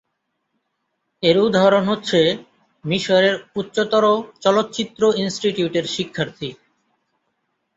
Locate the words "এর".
1.23-1.37